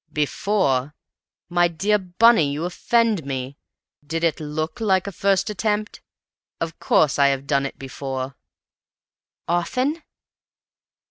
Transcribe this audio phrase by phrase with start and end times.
[0.11, 0.95] "Before?
[1.47, 3.59] My dear Bunny, you offend me!
[4.03, 6.01] Did it look like a first attempt?
[6.59, 8.35] Of course I have done it before."
[9.47, 10.01] "Often?"